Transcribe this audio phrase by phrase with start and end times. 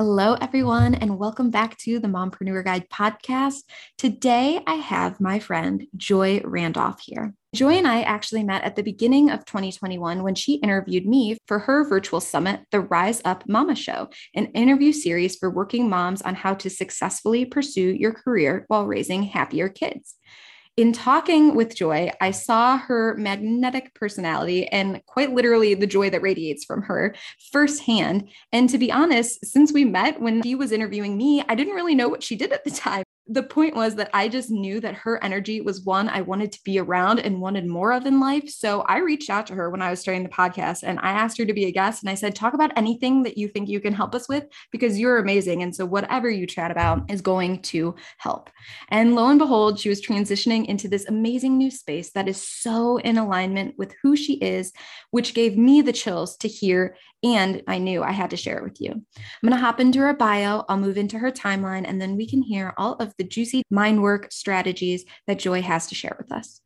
[0.00, 3.64] Hello, everyone, and welcome back to the Mompreneur Guide podcast.
[3.98, 7.34] Today, I have my friend Joy Randolph here.
[7.54, 11.58] Joy and I actually met at the beginning of 2021 when she interviewed me for
[11.58, 16.34] her virtual summit, the Rise Up Mama Show, an interview series for working moms on
[16.34, 20.14] how to successfully pursue your career while raising happier kids
[20.80, 26.22] in talking with Joy, I saw her magnetic personality and quite literally the joy that
[26.22, 27.14] radiates from her
[27.52, 28.30] firsthand.
[28.50, 31.94] And to be honest, since we met when he was interviewing me, I didn't really
[31.94, 34.94] know what she did at the time the point was that I just knew that
[34.94, 38.48] her energy was one I wanted to be around and wanted more of in life.
[38.48, 41.38] So I reached out to her when I was starting the podcast and I asked
[41.38, 42.02] her to be a guest.
[42.02, 44.98] And I said, Talk about anything that you think you can help us with because
[44.98, 45.62] you're amazing.
[45.62, 48.50] And so whatever you chat about is going to help.
[48.88, 52.96] And lo and behold, she was transitioning into this amazing new space that is so
[52.98, 54.72] in alignment with who she is,
[55.10, 58.64] which gave me the chills to hear and I knew I had to share it
[58.64, 58.92] with you.
[58.92, 62.28] I'm going to hop into her bio, I'll move into her timeline, and then we
[62.28, 66.32] can hear all of the juicy mind work strategies that Joy has to share with
[66.32, 66.60] us.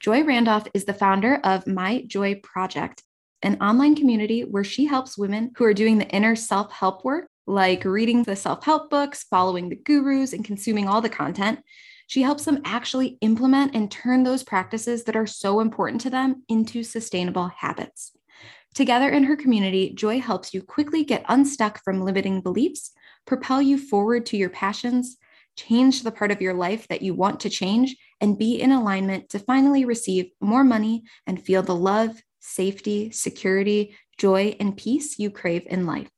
[0.00, 3.02] Joy Randolph is the founder of My Joy Project,
[3.42, 7.28] an online community where she helps women who are doing the inner self help work,
[7.46, 11.60] like reading the self help books, following the gurus, and consuming all the content.
[12.06, 16.42] She helps them actually implement and turn those practices that are so important to them
[16.48, 18.12] into sustainable habits.
[18.74, 22.92] Together in her community, Joy helps you quickly get unstuck from limiting beliefs,
[23.26, 25.18] propel you forward to your passions,
[25.56, 29.28] change the part of your life that you want to change, and be in alignment
[29.30, 35.30] to finally receive more money and feel the love, safety, security, joy, and peace you
[35.30, 36.08] crave in life.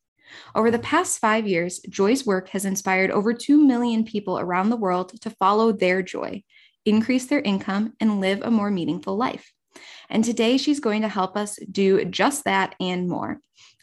[0.55, 4.77] Over the past five years, Joy's work has inspired over 2 million people around the
[4.77, 6.43] world to follow their joy,
[6.85, 9.54] increase their income, and live a more meaningful life.
[10.11, 13.41] And today she's going to help us do just that and more.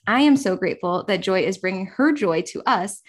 [0.08, 3.02] I am so grateful that Joy is bringing her joy to us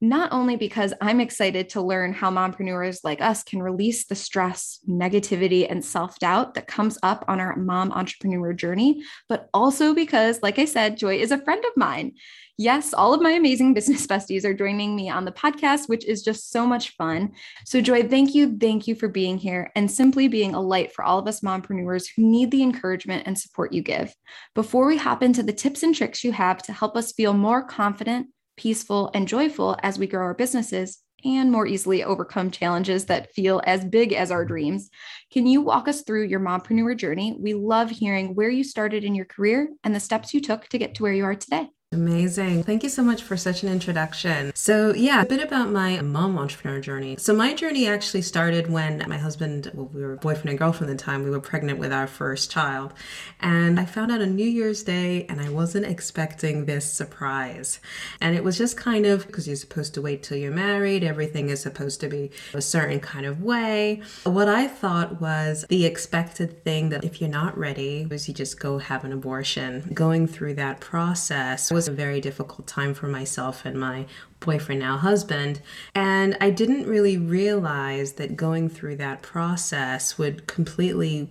[0.00, 4.78] not only because I'm excited to learn how mompreneurs like us can release the stress,
[4.88, 10.42] negativity, and self doubt that comes up on our mom entrepreneur journey, but also because,
[10.42, 12.12] like I said, Joy is a friend of mine.
[12.56, 16.22] Yes, all of my amazing business besties are joining me on the podcast, which is
[16.22, 17.32] just so much fun.
[17.66, 18.56] So, Joy, thank you.
[18.58, 22.06] Thank you for being here and simply being a light for all of us mompreneurs
[22.14, 24.14] who need the encouragement and support you give.
[24.54, 27.62] Before we hop into the tips and tricks you have to help us feel more
[27.62, 28.28] confident,
[28.60, 33.62] peaceful, and joyful as we grow our businesses and more easily overcome challenges that feel
[33.64, 34.90] as big as our dreams.
[35.32, 37.36] Can you walk us through your mompreneur journey?
[37.38, 40.78] We love hearing where you started in your career and the steps you took to
[40.78, 41.68] get to where you are today.
[41.92, 42.62] Amazing.
[42.62, 44.52] Thank you so much for such an introduction.
[44.54, 47.16] So, yeah, a bit about my mom entrepreneur journey.
[47.18, 50.98] So, my journey actually started when my husband, well, we were boyfriend and girlfriend at
[50.98, 52.94] the time, we were pregnant with our first child.
[53.40, 57.80] And I found out on New Year's Day, and I wasn't expecting this surprise.
[58.20, 61.48] And it was just kind of because you're supposed to wait till you're married, everything
[61.48, 64.00] is supposed to be a certain kind of way.
[64.22, 68.60] What I thought was the expected thing that if you're not ready, was you just
[68.60, 69.90] go have an abortion.
[69.92, 74.04] Going through that process was a very difficult time for myself and my
[74.38, 75.62] boyfriend, now husband.
[75.94, 81.30] And I didn't really realize that going through that process would completely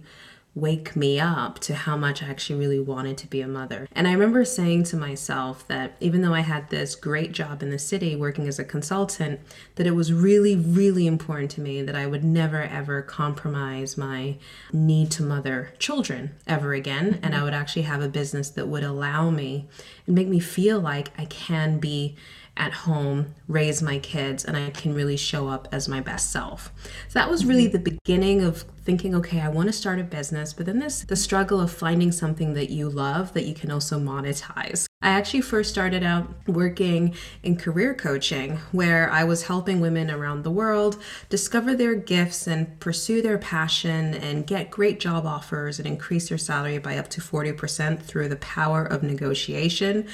[0.56, 3.88] wake me up to how much I actually really wanted to be a mother.
[3.92, 7.70] And I remember saying to myself that even though I had this great job in
[7.70, 9.40] the city working as a consultant,
[9.76, 14.38] that it was really, really important to me that I would never ever compromise my
[14.74, 17.20] need to mother children ever again.
[17.22, 19.68] And I would actually have a business that would allow me
[20.08, 22.16] and make me feel like I can be
[22.60, 26.72] at home, raise my kids, and I can really show up as my best self.
[27.08, 27.84] So that was really mm-hmm.
[27.84, 31.16] the beginning of thinking, okay, I want to start a business, but then this the
[31.16, 34.86] struggle of finding something that you love that you can also monetize.
[35.02, 40.44] I actually first started out working in career coaching where I was helping women around
[40.44, 45.88] the world discover their gifts and pursue their passion and get great job offers and
[45.88, 50.06] increase their salary by up to 40% through the power of negotiation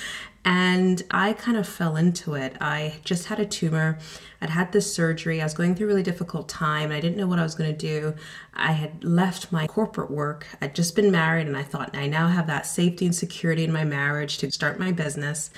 [0.45, 2.55] and I kind of fell into it.
[2.61, 3.97] I just had a tumor.
[4.41, 5.41] I'd had this surgery.
[5.41, 6.85] I was going through a really difficult time.
[6.85, 8.13] And I didn't know what I was going to do.
[8.53, 10.45] I had left my corporate work.
[10.61, 13.73] I'd just been married, and I thought I now have that safety and security in
[13.73, 15.49] my marriage to start my business.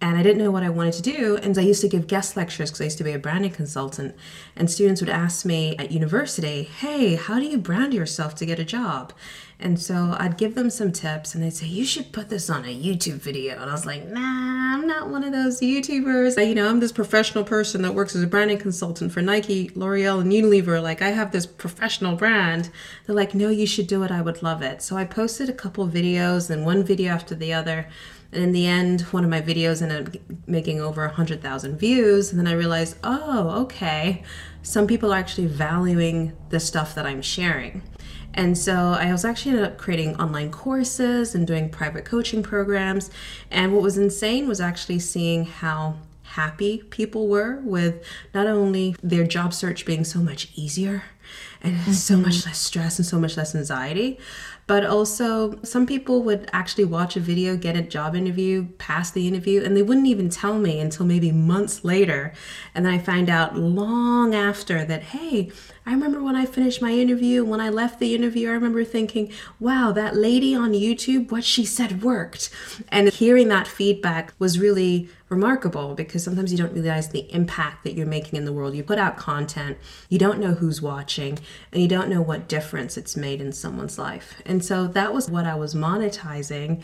[0.00, 1.38] and I didn't know what I wanted to do.
[1.38, 4.14] And I used to give guest lectures because I used to be a branding consultant.
[4.56, 8.58] And students would ask me at university, Hey, how do you brand yourself to get
[8.58, 9.14] a job?
[9.60, 12.64] And so I'd give them some tips and they'd say, You should put this on
[12.64, 13.54] a YouTube video.
[13.60, 16.44] And I was like, Nah, I'm not one of those YouTubers.
[16.46, 20.20] You know, I'm this professional person that works as a branding consultant for Nike, L'Oreal,
[20.20, 20.82] and Unilever.
[20.82, 22.70] Like, I have this professional brand.
[23.06, 24.10] They're like, No, you should do it.
[24.10, 24.82] I would love it.
[24.82, 27.86] So I posted a couple videos and one video after the other.
[28.32, 32.30] And in the end, one of my videos ended up making over 100,000 views.
[32.30, 34.24] And then I realized, oh, okay,
[34.62, 37.82] some people are actually valuing the stuff that I'm sharing.
[38.34, 43.10] And so I was actually ended up creating online courses and doing private coaching programs.
[43.50, 48.04] And what was insane was actually seeing how happy people were with
[48.34, 51.04] not only their job search being so much easier
[51.62, 51.92] and mm-hmm.
[52.08, 54.18] so much less stress and so much less anxiety,
[54.66, 59.28] but also, some people would actually watch a video, get a job interview, pass the
[59.28, 62.32] interview, and they wouldn't even tell me until maybe months later.
[62.74, 65.50] And then I find out long after that, hey,
[65.86, 69.30] I remember when I finished my interview, when I left the interview, I remember thinking,
[69.60, 72.48] wow, that lady on YouTube, what she said worked.
[72.88, 77.94] And hearing that feedback was really remarkable because sometimes you don't realize the impact that
[77.94, 78.74] you're making in the world.
[78.74, 79.76] You put out content,
[80.08, 81.38] you don't know who's watching,
[81.70, 84.40] and you don't know what difference it's made in someone's life.
[84.46, 86.82] And so that was what I was monetizing.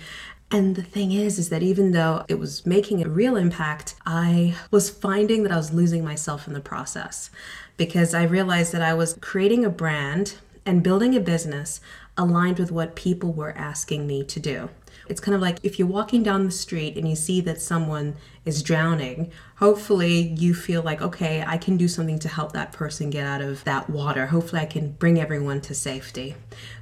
[0.52, 4.56] And the thing is, is that even though it was making a real impact, I
[4.70, 7.31] was finding that I was losing myself in the process
[7.76, 10.35] because I realized that I was creating a brand
[10.67, 11.81] and building a business
[12.17, 14.70] aligned with what people were asking me to do.
[15.11, 18.17] It's kind of like if you're walking down the street and you see that someone
[18.45, 23.11] is drowning, hopefully you feel like, okay, I can do something to help that person
[23.11, 24.27] get out of that water.
[24.27, 26.37] Hopefully I can bring everyone to safety.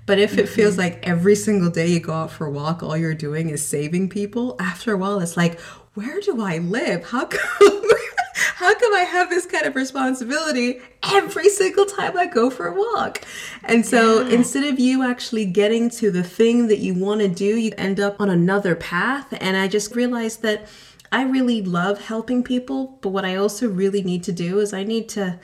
[0.07, 0.95] But if it feels mm-hmm.
[0.95, 4.11] like every single day you go out for a walk, all you're doing is saving
[4.11, 5.59] people, after a while it's like,
[5.95, 7.05] where do I live?
[7.07, 7.83] How come
[8.57, 12.75] how come I have this kind of responsibility every single time I go for a
[12.75, 13.23] walk?
[13.65, 14.35] And so yeah.
[14.35, 18.01] instead of you actually getting to the thing that you want to do, you end
[18.01, 19.27] up on another path.
[19.41, 20.69] And I just realized that
[21.11, 24.85] I really love helping people, but what I also really need to do is I
[24.85, 25.39] need to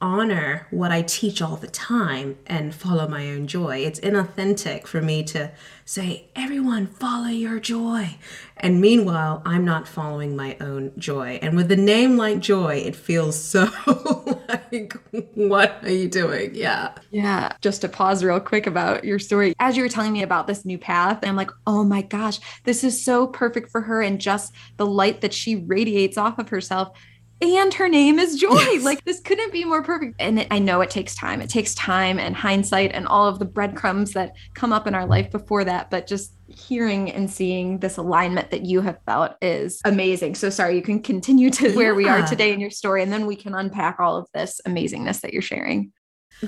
[0.00, 3.78] honor what I teach all the time and follow my own joy.
[3.78, 5.52] It's inauthentic for me to
[5.84, 8.16] say, everyone, follow your joy.
[8.56, 11.38] And meanwhile, I'm not following my own joy.
[11.42, 13.68] And with a name like Joy, it feels so
[14.48, 14.94] like,
[15.34, 16.54] what are you doing?
[16.54, 16.92] Yeah.
[17.10, 17.52] Yeah.
[17.60, 19.54] Just to pause real quick about your story.
[19.58, 22.84] As you were telling me about this new path, I'm like, oh my gosh, this
[22.84, 24.00] is so perfect for her.
[24.00, 26.96] And just the light that she radiates off of herself
[27.42, 28.54] and her name is Joy.
[28.54, 28.84] Yes.
[28.84, 30.14] Like this couldn't be more perfect.
[30.20, 31.40] And it, I know it takes time.
[31.40, 35.06] It takes time and hindsight and all of the breadcrumbs that come up in our
[35.06, 35.90] life before that.
[35.90, 40.36] But just hearing and seeing this alignment that you have felt is amazing.
[40.36, 41.76] So sorry, you can continue to yeah.
[41.76, 44.60] where we are today in your story, and then we can unpack all of this
[44.66, 45.92] amazingness that you're sharing.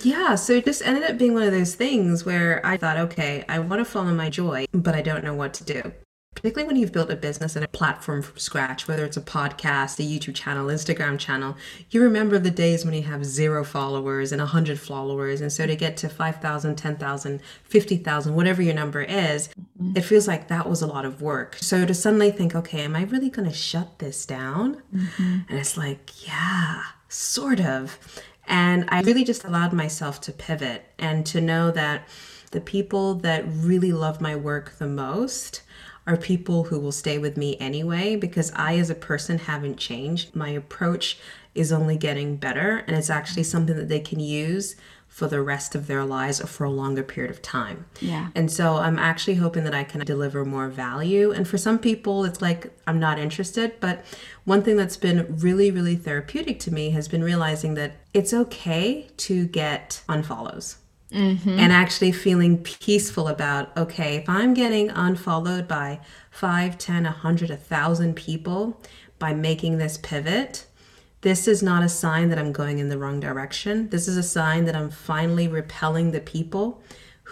[0.03, 3.45] Yeah, so it just ended up being one of those things where I thought, okay,
[3.49, 5.93] I want to follow my joy, but I don't know what to do
[6.35, 9.99] particularly when you've built a business and a platform from scratch, whether it's a podcast,
[9.99, 11.57] a YouTube channel, Instagram channel,
[11.91, 15.41] you remember the days when you have zero followers and 100 followers.
[15.41, 19.97] And so to get to 5,000, 10,000, 50,000, whatever your number is, mm-hmm.
[19.97, 21.57] it feels like that was a lot of work.
[21.61, 24.83] So to suddenly think, okay, am I really going to shut this down?
[24.95, 25.39] Mm-hmm.
[25.49, 27.99] And it's like, yeah, sort of.
[28.47, 32.07] And I really just allowed myself to pivot and to know that
[32.51, 35.63] the people that really love my work the most
[36.07, 40.35] are people who will stay with me anyway because I, as a person, haven't changed.
[40.37, 41.19] My approach
[41.55, 44.77] is only getting better, and it's actually something that they can use
[45.15, 47.87] for the rest of their lives or for a longer period of time.
[48.01, 48.31] Yeah.
[48.35, 51.31] And so I'm actually hoping that I can deliver more value.
[51.31, 53.75] And for some people, it's like I'm not interested.
[53.79, 54.05] But
[54.43, 59.07] one thing that's been really, really therapeutic to me has been realizing that it's okay
[59.19, 60.79] to get unfollows.
[61.13, 61.59] Mm-hmm.
[61.61, 68.17] and actually feeling peaceful about okay if i'm getting unfollowed by 5 10 100 1000
[68.17, 68.81] people
[69.19, 70.67] by making this pivot
[71.21, 74.23] this is not a sign that i'm going in the wrong direction this is a
[74.25, 76.83] sign that i'm finally repelling the people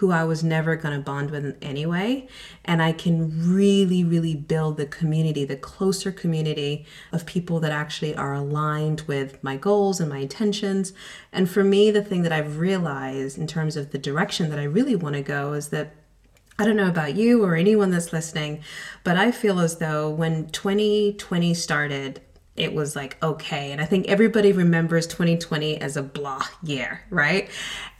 [0.03, 2.27] who I was never going to bond with anyway.
[2.65, 8.13] And I can really, really build the community, the closer community of people that actually
[8.17, 10.93] are aligned with my goals and my intentions.
[11.33, 14.65] And for me, the thing that I've realized in terms of the direction that I
[14.65, 15.95] really want to go is that
[16.59, 18.61] I don't know about you or anyone that's listening,
[19.05, 22.21] but I feel as though when 2020 started,
[22.57, 27.49] it was like okay and i think everybody remembers 2020 as a blah year right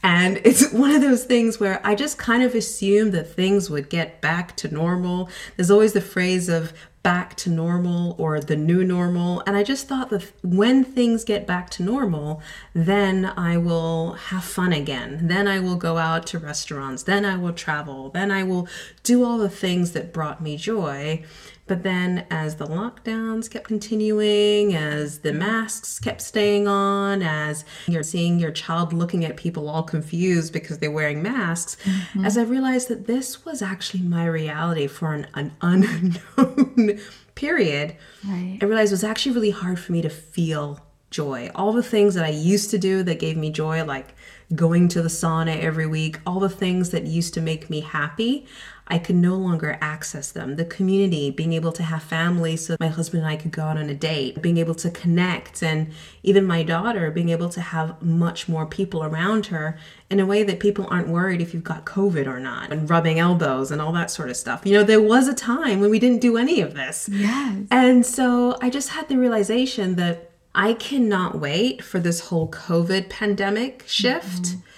[0.03, 3.89] and it's one of those things where i just kind of assumed that things would
[3.89, 8.85] get back to normal there's always the phrase of back to normal or the new
[8.85, 9.43] normal.
[9.47, 12.41] And I just thought that when things get back to normal,
[12.75, 15.27] then I will have fun again.
[15.27, 17.03] Then I will go out to restaurants.
[17.03, 18.11] Then I will travel.
[18.11, 18.69] Then I will
[19.03, 21.25] do all the things that brought me joy.
[21.67, 28.03] But then, as the lockdowns kept continuing, as the masks kept staying on, as you're
[28.03, 32.25] seeing your child looking at people all confused because they're wearing masks, mm-hmm.
[32.25, 37.01] as I realized that this was actually my reality for an, an unknown
[37.37, 37.97] period,
[38.29, 38.59] right.
[38.61, 40.81] I realized it was actually really hard for me to feel
[41.13, 41.51] joy.
[41.55, 44.15] All the things that I used to do that gave me joy, like
[44.55, 48.47] going to the sauna every week, all the things that used to make me happy,
[48.89, 50.57] I could no longer access them.
[50.57, 53.79] The community, being able to have family so my husband and I could go out
[53.79, 58.03] on a date, being able to connect, and even my daughter being able to have
[58.03, 59.79] much more people around her
[60.11, 63.19] in a way that people aren't worried if you've got COVID or not, and rubbing
[63.19, 64.63] elbows and all that sort of stuff.
[64.65, 67.09] You know, there was a time when we didn't do any of this.
[67.11, 67.67] Yes.
[67.71, 73.09] And so I just had the realization that I cannot wait for this whole COVID
[73.09, 74.43] pandemic shift.
[74.43, 74.69] Mm-hmm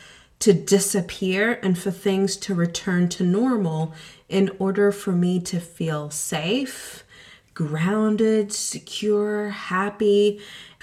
[0.44, 3.94] to disappear and for things to return to normal
[4.28, 7.02] in order for me to feel safe,
[7.54, 10.38] grounded, secure, happy.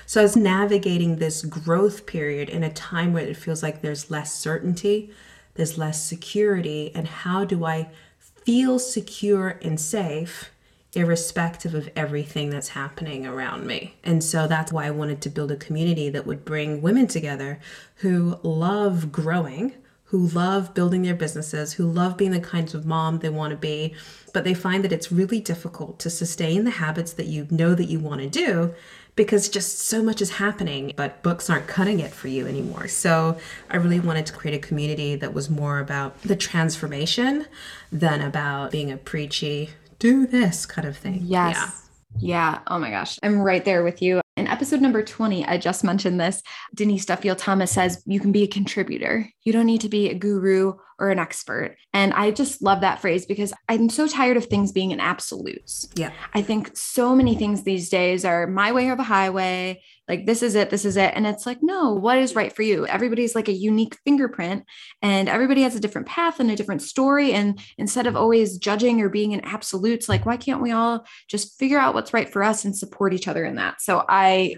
[0.08, 4.10] So I was navigating this growth period in a time where it feels like there's
[4.10, 5.14] less certainty,
[5.54, 10.50] there's less security, and how do I feel secure and safe
[10.94, 13.96] irrespective of everything that's happening around me.
[14.04, 17.60] And so that's why I wanted to build a community that would bring women together
[17.96, 19.74] who love growing,
[20.06, 23.58] who love building their businesses, who love being the kinds of mom they want to
[23.58, 23.94] be,
[24.34, 27.86] but they find that it's really difficult to sustain the habits that you know that
[27.86, 28.74] you want to do
[29.16, 32.88] because just so much is happening, but books aren't cutting it for you anymore.
[32.88, 33.38] So
[33.70, 37.46] I really wanted to create a community that was more about the transformation
[37.92, 39.70] than about being a preachy
[40.02, 41.20] do this kind of thing.
[41.22, 41.56] Yes.
[41.56, 41.72] Yeah.
[42.20, 42.60] Yeah.
[42.68, 43.18] Oh my gosh.
[43.24, 44.20] I'm right there with you.
[44.36, 46.42] In episode number 20, I just mentioned this.
[46.74, 49.30] Denise Duffield Thomas says you can be a contributor.
[49.44, 51.78] You don't need to be a guru or an expert.
[51.94, 55.88] And I just love that phrase because I'm so tired of things being in absolutes.
[55.96, 56.12] Yeah.
[56.34, 59.82] I think so many things these days are my way or the highway.
[60.12, 61.14] Like, this is it, this is it.
[61.16, 62.86] And it's like, no, what is right for you?
[62.86, 64.66] Everybody's like a unique fingerprint
[65.02, 67.32] and everybody has a different path and a different story.
[67.32, 71.58] And instead of always judging or being in absolutes, like, why can't we all just
[71.58, 73.82] figure out what's right for us and support each other in that?
[73.82, 74.58] So I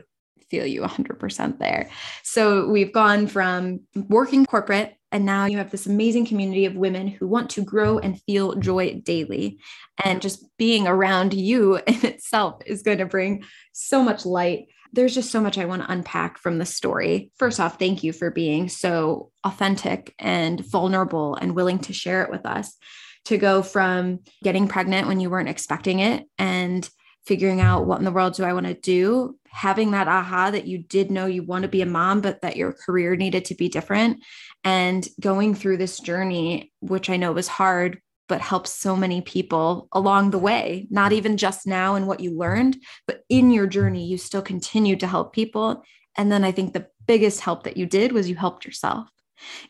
[0.50, 1.88] feel you 100% there.
[2.24, 7.08] So we've gone from working corporate and now you have this amazing community of women
[7.08, 9.60] who want to grow and feel joy daily.
[10.04, 14.66] And just being around you in itself is going to bring so much light.
[14.94, 17.32] There's just so much I want to unpack from the story.
[17.38, 22.32] First off, thank you for being so authentic and vulnerable and willing to share it
[22.32, 22.78] with us.
[23.28, 26.88] To go from getting pregnant when you weren't expecting it and
[27.26, 30.68] figuring out what in the world do I want to do, having that aha that
[30.68, 33.56] you did know you want to be a mom, but that your career needed to
[33.56, 34.22] be different,
[34.66, 39.88] and going through this journey, which I know was hard, but helps so many people
[39.92, 42.78] along the way, not even just now and what you learned,
[43.08, 45.84] but in your journey, you still continue to help people.
[46.18, 49.10] And then I think the biggest help that you did was you helped yourself.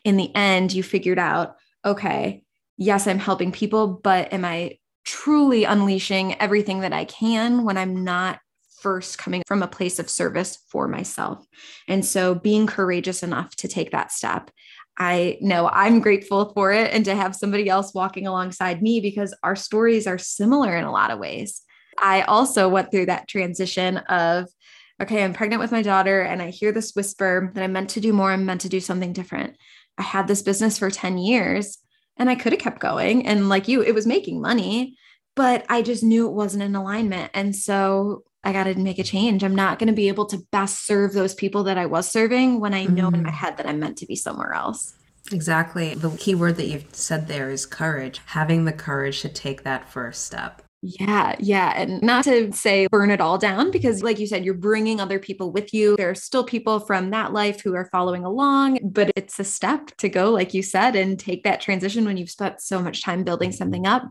[0.04, 2.44] In the end, you figured out, okay,
[2.76, 8.04] yes, I'm helping people, but am I truly unleashing everything that I can when I'm
[8.04, 8.40] not
[8.84, 11.46] first coming from a place of service for myself.
[11.88, 14.50] And so being courageous enough to take that step.
[14.96, 19.34] I know I'm grateful for it and to have somebody else walking alongside me because
[19.42, 21.62] our stories are similar in a lot of ways.
[21.98, 24.48] I also went through that transition of,
[25.02, 28.00] okay, I'm pregnant with my daughter and I hear this whisper that I'm meant to
[28.00, 29.56] do more, I'm meant to do something different.
[29.98, 31.78] I had this business for 10 years
[32.16, 33.26] and I could have kept going.
[33.26, 34.96] And like you, it was making money,
[35.34, 37.30] but I just knew it wasn't in alignment.
[37.34, 39.42] And so I got to make a change.
[39.42, 42.60] I'm not going to be able to best serve those people that I was serving
[42.60, 43.14] when I know mm-hmm.
[43.14, 43.38] in my mm-hmm.
[43.38, 44.94] head that I'm meant to be somewhere else.
[45.32, 45.94] Exactly.
[45.94, 48.20] The key word that you've said there is courage.
[48.26, 50.60] Having the courage to take that first step.
[50.86, 51.72] Yeah, yeah.
[51.74, 55.18] And not to say burn it all down, because like you said, you're bringing other
[55.18, 55.96] people with you.
[55.96, 59.96] There are still people from that life who are following along, but it's a step
[59.96, 63.24] to go, like you said, and take that transition when you've spent so much time
[63.24, 64.02] building something up.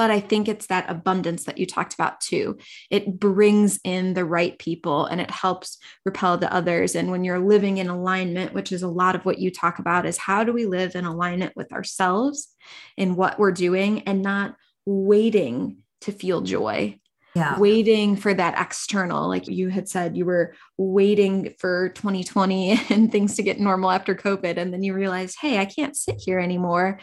[0.00, 2.56] But I think it's that abundance that you talked about too.
[2.88, 5.76] It brings in the right people and it helps
[6.06, 6.94] repel the others.
[6.94, 10.06] And when you're living in alignment, which is a lot of what you talk about,
[10.06, 12.48] is how do we live in alignment with ourselves
[12.96, 16.98] in what we're doing and not waiting to feel joy
[17.34, 17.58] yeah.
[17.58, 23.36] waiting for that external like you had said you were waiting for 2020 and things
[23.36, 26.98] to get normal after covid and then you realized hey i can't sit here anymore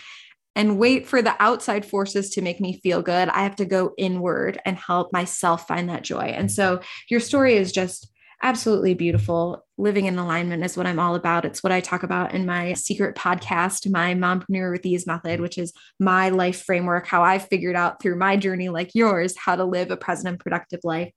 [0.58, 3.30] and wait for the outside forces to make me feel good.
[3.30, 6.34] I have to go inward and help myself find that joy.
[6.36, 8.12] And so your story is just
[8.42, 9.64] absolutely beautiful.
[9.78, 11.46] Living in alignment is what I'm all about.
[11.46, 15.60] It's what I talk about in my secret podcast, my Mompreneur with Ease method, which
[15.60, 19.64] is my life framework, how I figured out through my journey, like yours, how to
[19.64, 21.12] live a present and productive life.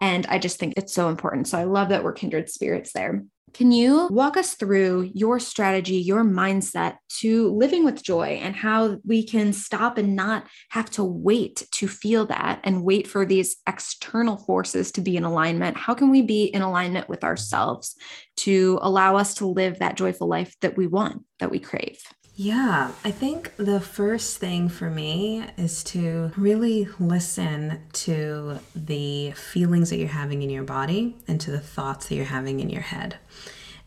[0.00, 1.48] And I just think it's so important.
[1.48, 3.24] So I love that we're kindred spirits there.
[3.54, 8.98] Can you walk us through your strategy, your mindset to living with joy and how
[9.06, 13.54] we can stop and not have to wait to feel that and wait for these
[13.68, 15.76] external forces to be in alignment?
[15.76, 17.94] How can we be in alignment with ourselves
[18.38, 22.00] to allow us to live that joyful life that we want, that we crave?
[22.36, 29.90] Yeah, I think the first thing for me is to really listen to the feelings
[29.90, 32.82] that you're having in your body and to the thoughts that you're having in your
[32.82, 33.18] head.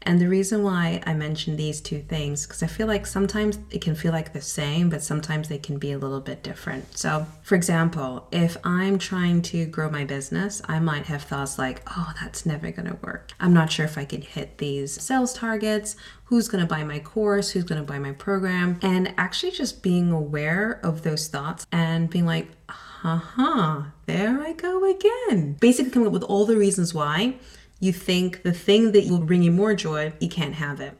[0.04, 3.82] And the reason why I mention these two things, because I feel like sometimes it
[3.82, 6.98] can feel like the same, but sometimes they can be a little bit different.
[6.98, 11.82] So, for example, if I'm trying to grow my business, I might have thoughts like,
[11.88, 13.32] oh, that's never going to work.
[13.42, 15.98] I'm not sure if I can hit these sales targets.
[16.28, 17.52] Who's going to buy my course?
[17.52, 18.80] Who's going to buy my program?
[18.82, 24.84] And actually just being aware of those thoughts and being like, uh-huh, there I go
[24.84, 25.54] again.
[25.62, 27.36] Basically coming up with all the reasons why
[27.80, 31.00] you think the thing that will bring you more joy, you can't have it.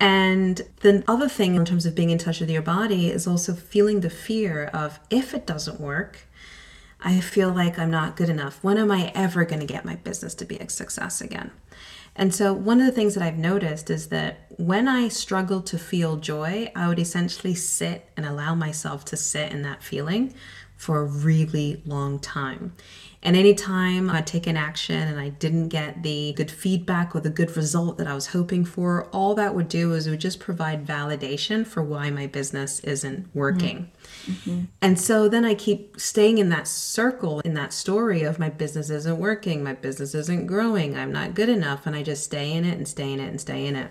[0.00, 3.52] And the other thing in terms of being in touch with your body is also
[3.54, 6.26] feeling the fear of if it doesn't work,
[7.00, 8.62] I feel like I'm not good enough.
[8.62, 11.50] When am I ever going to get my business to be a success again?
[12.18, 15.78] And so, one of the things that I've noticed is that when I struggle to
[15.78, 20.34] feel joy, I would essentially sit and allow myself to sit in that feeling
[20.76, 22.74] for a really long time.
[23.20, 27.30] And anytime I take an action and I didn't get the good feedback or the
[27.30, 30.38] good result that I was hoping for, all that would do is it would just
[30.38, 33.90] provide validation for why my business isn't working.
[34.26, 34.64] Mm-hmm.
[34.80, 38.88] And so then I keep staying in that circle, in that story of my business
[38.88, 41.86] isn't working, my business isn't growing, I'm not good enough.
[41.86, 43.90] And I just stay in it and stay in it and stay in it.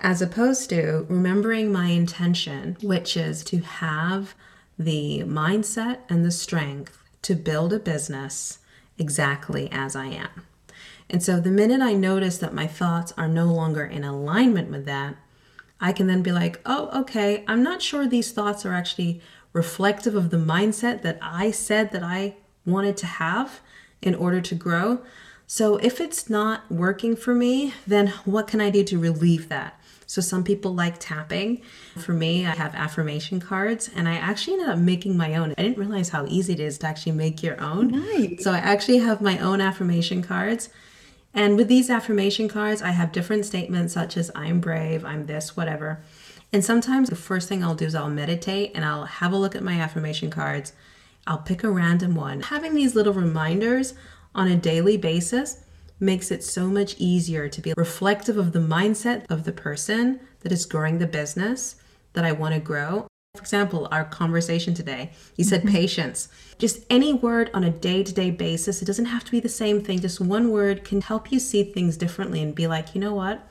[0.00, 4.34] As opposed to remembering my intention, which is to have
[4.78, 8.58] the mindset and the strength to build a business
[8.98, 10.46] exactly as I am.
[11.10, 14.84] And so the minute I notice that my thoughts are no longer in alignment with
[14.84, 15.16] that,
[15.80, 19.20] I can then be like, oh, okay, I'm not sure these thoughts are actually
[19.52, 23.60] reflective of the mindset that I said that I wanted to have
[24.02, 25.00] in order to grow.
[25.46, 29.77] So if it's not working for me, then what can I do to relieve that?
[30.08, 31.60] So some people like tapping.
[31.98, 35.52] For me, I have affirmation cards and I actually ended up making my own.
[35.58, 37.88] I didn't realize how easy it is to actually make your own.
[37.88, 38.42] Nice.
[38.42, 40.70] So I actually have my own affirmation cards.
[41.34, 45.58] And with these affirmation cards, I have different statements such as I'm brave, I'm this,
[45.58, 46.00] whatever.
[46.54, 49.54] And sometimes the first thing I'll do is I'll meditate and I'll have a look
[49.54, 50.72] at my affirmation cards.
[51.26, 52.40] I'll pick a random one.
[52.40, 53.92] Having these little reminders
[54.34, 55.64] on a daily basis
[56.00, 60.52] makes it so much easier to be reflective of the mindset of the person that
[60.52, 61.76] is growing the business
[62.12, 63.06] that I want to grow.
[63.34, 65.74] For example, our conversation today, you said mm-hmm.
[65.74, 66.28] patience.
[66.58, 69.48] Just any word on a day to day basis, it doesn't have to be the
[69.48, 70.00] same thing.
[70.00, 73.48] Just one word can help you see things differently and be like, you know what?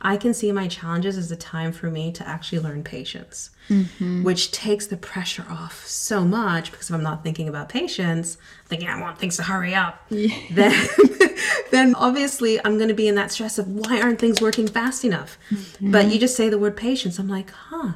[0.00, 4.22] I can see my challenges as a time for me to actually learn patience, mm-hmm.
[4.24, 8.88] which takes the pressure off so much because if I'm not thinking about patience, thinking
[8.88, 10.36] I want things to hurry up, yeah.
[10.50, 10.88] then
[11.70, 15.02] then obviously I'm going to be in that stress of why aren't things working fast
[15.04, 15.38] enough?
[15.50, 15.92] Mm-hmm.
[15.92, 17.18] But you just say the word patience.
[17.18, 17.94] I'm like, huh,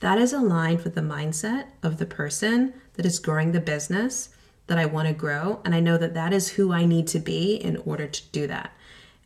[0.00, 4.30] that is aligned with the mindset of the person that is growing the business
[4.68, 5.60] that I want to grow.
[5.64, 8.46] And I know that that is who I need to be in order to do
[8.46, 8.72] that.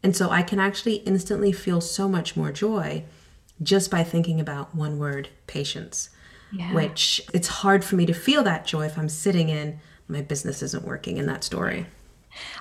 [0.03, 3.05] And so I can actually instantly feel so much more joy
[3.63, 6.11] just by thinking about one word patience.
[6.53, 6.73] Yeah.
[6.75, 10.63] Which it's hard for me to feel that joy if I'm sitting in my business
[10.63, 11.87] isn't working in that story.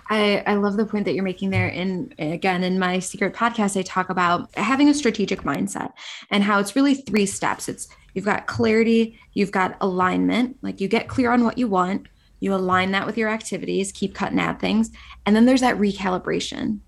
[0.10, 1.68] I, I love the point that you're making there.
[1.68, 5.92] And again, in my secret podcast, I talk about having a strategic mindset
[6.32, 7.68] and how it's really three steps.
[7.68, 12.08] It's you've got clarity, you've got alignment, like you get clear on what you want,
[12.40, 14.92] you align that with your activities, keep cutting at things,
[15.26, 16.80] and then there's that recalibration.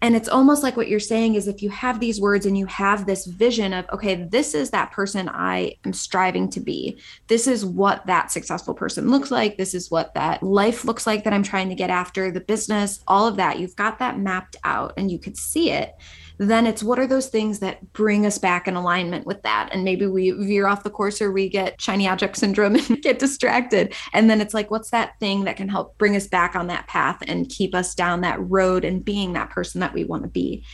[0.00, 2.66] And it's almost like what you're saying is if you have these words and you
[2.66, 6.98] have this vision of, okay, this is that person I am striving to be.
[7.26, 9.56] This is what that successful person looks like.
[9.56, 13.00] This is what that life looks like that I'm trying to get after, the business,
[13.06, 13.58] all of that.
[13.58, 15.94] You've got that mapped out and you could see it
[16.38, 19.70] then it's what are those things that bring us back in alignment with that?
[19.72, 23.18] And maybe we veer off the course or we get shiny object syndrome and get
[23.18, 23.94] distracted.
[24.12, 26.86] And then it's like, what's that thing that can help bring us back on that
[26.86, 30.28] path and keep us down that road and being that person that we want to
[30.28, 30.64] be?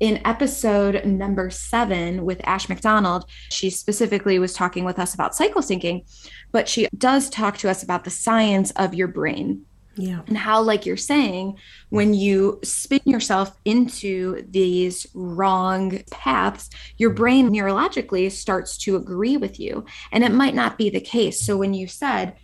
[0.00, 5.62] in episode number seven with Ash McDonald, she specifically was talking with us about cycle
[5.62, 6.04] syncing,
[6.52, 9.64] but she does talk to us about the science of your brain.
[9.96, 10.22] Yeah.
[10.26, 11.58] And how, like you're saying,
[11.90, 17.16] when you spin yourself into these wrong paths, your mm.
[17.16, 19.84] brain neurologically starts to agree with you.
[20.12, 21.40] And it might not be the case.
[21.40, 22.36] So when you said,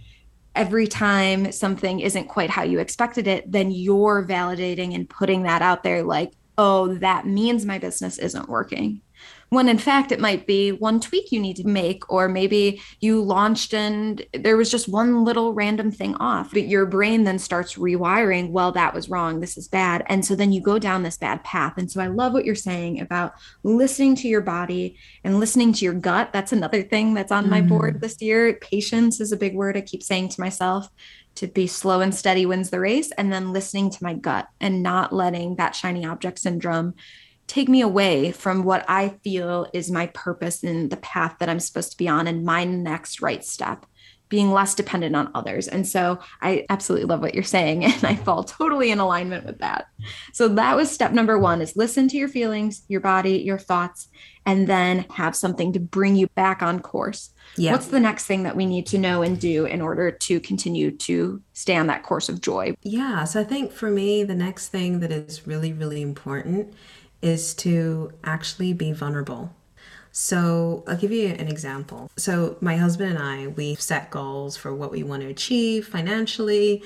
[0.54, 5.62] every time something isn't quite how you expected it, then you're validating and putting that
[5.62, 9.00] out there like, oh, that means my business isn't working
[9.50, 13.20] when in fact it might be one tweak you need to make or maybe you
[13.20, 17.74] launched and there was just one little random thing off but your brain then starts
[17.74, 21.18] rewiring well that was wrong this is bad and so then you go down this
[21.18, 25.38] bad path and so i love what you're saying about listening to your body and
[25.38, 27.50] listening to your gut that's another thing that's on mm.
[27.50, 28.00] my board mm.
[28.00, 30.88] this year patience is a big word i keep saying to myself
[31.36, 34.82] to be slow and steady wins the race and then listening to my gut and
[34.82, 36.94] not letting that shiny object syndrome
[37.50, 41.58] take me away from what I feel is my purpose and the path that I'm
[41.58, 43.86] supposed to be on and my next right step,
[44.28, 45.66] being less dependent on others.
[45.66, 49.58] And so I absolutely love what you're saying and I fall totally in alignment with
[49.58, 49.86] that.
[50.32, 54.06] So that was step number 1 is listen to your feelings, your body, your thoughts
[54.46, 57.30] and then have something to bring you back on course.
[57.56, 57.72] Yeah.
[57.72, 60.92] What's the next thing that we need to know and do in order to continue
[60.98, 62.74] to stay on that course of joy?
[62.82, 66.72] Yeah, so I think for me the next thing that is really really important
[67.22, 69.54] is to actually be vulnerable.
[70.12, 72.10] So, I'll give you an example.
[72.16, 76.82] So, my husband and I, we've set goals for what we want to achieve financially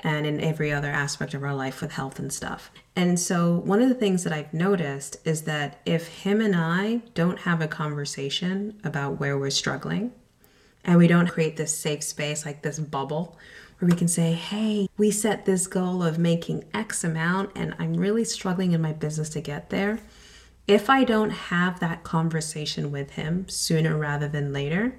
[0.00, 2.70] and in every other aspect of our life with health and stuff.
[2.94, 7.02] And so, one of the things that I've noticed is that if him and I
[7.14, 10.12] don't have a conversation about where we're struggling,
[10.84, 13.36] and we don't create this safe space, like this bubble,
[13.78, 17.94] where we can say, hey, we set this goal of making X amount and I'm
[17.94, 20.00] really struggling in my business to get there.
[20.66, 24.98] If I don't have that conversation with him sooner rather than later,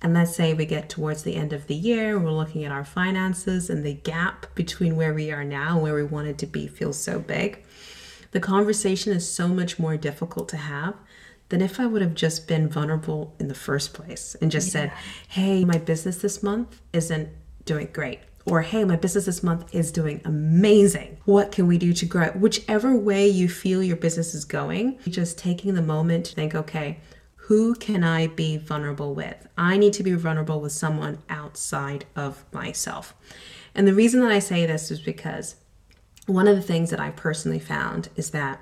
[0.00, 2.84] and let's say we get towards the end of the year, we're looking at our
[2.84, 6.68] finances and the gap between where we are now and where we wanted to be
[6.68, 7.64] feels so big.
[8.32, 10.94] The conversation is so much more difficult to have
[11.48, 14.72] than if I would have just been vulnerable in the first place and just yeah.
[14.72, 14.92] said,
[15.28, 17.30] Hey, my business this month isn't
[17.68, 18.18] doing great.
[18.46, 21.18] Or, hey, my business this month is doing amazing.
[21.26, 22.30] What can we do to grow?
[22.30, 26.98] Whichever way you feel your business is going, just taking the moment to think, okay,
[27.34, 29.46] who can I be vulnerable with?
[29.56, 33.14] I need to be vulnerable with someone outside of myself.
[33.74, 35.56] And the reason that I say this is because
[36.26, 38.60] one of the things that I personally found is that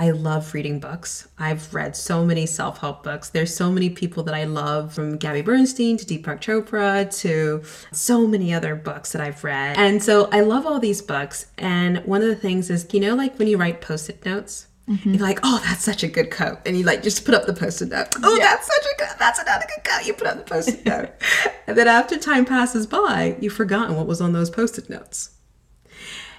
[0.00, 1.26] I love reading books.
[1.40, 3.30] I've read so many self help books.
[3.30, 8.24] There's so many people that I love, from Gabby Bernstein to Deepak Chopra to so
[8.24, 9.76] many other books that I've read.
[9.76, 11.46] And so I love all these books.
[11.58, 14.68] And one of the things is, you know, like when you write post it notes,
[14.88, 15.14] Mm-hmm.
[15.14, 17.52] You're like, oh, that's such a good coat, and you like just put up the
[17.52, 18.08] post-it note.
[18.22, 18.44] Oh, yeah.
[18.44, 20.06] that's such a good, that's another good coat.
[20.06, 21.10] You put up the post-it note,
[21.66, 25.32] and then after time passes by, you've forgotten what was on those post-it notes,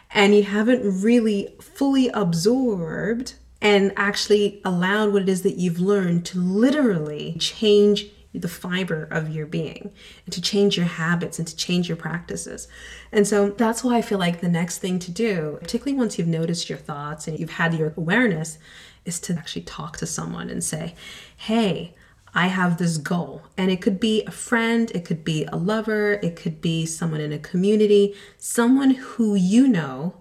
[0.10, 6.26] and you haven't really fully absorbed and actually allowed what it is that you've learned
[6.26, 9.92] to literally change the fiber of your being
[10.26, 12.68] and to change your habits and to change your practices.
[13.12, 16.28] And so that's why I feel like the next thing to do, particularly once you've
[16.28, 18.60] noticed your thoughts and you've had your awareness,
[19.06, 20.94] is to actually talk to someone and say,
[21.36, 21.96] hey,
[22.34, 23.42] I have this goal.
[23.58, 27.22] And it could be a friend, it could be a lover, it could be someone
[27.22, 30.14] in a community, someone who you know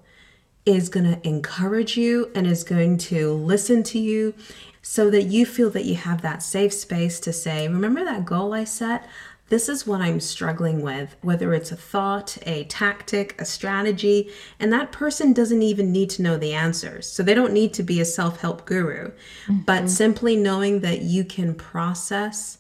[0.69, 4.35] is going to encourage you and is going to listen to you
[4.83, 8.53] so that you feel that you have that safe space to say, Remember that goal
[8.53, 9.07] I set?
[9.49, 14.71] This is what I'm struggling with, whether it's a thought, a tactic, a strategy, and
[14.75, 17.11] that person doesn't even need to know the answers.
[17.11, 19.61] So they don't need to be a self help guru, mm-hmm.
[19.61, 22.59] but simply knowing that you can process